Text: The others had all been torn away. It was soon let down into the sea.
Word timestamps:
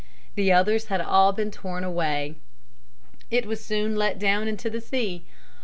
The 0.33 0.51
others 0.51 0.85
had 0.87 0.99
all 0.99 1.31
been 1.31 1.51
torn 1.51 1.83
away. 1.83 2.33
It 3.29 3.45
was 3.45 3.63
soon 3.63 3.95
let 3.95 4.17
down 4.17 4.47
into 4.47 4.67
the 4.67 4.81
sea. 4.81 5.25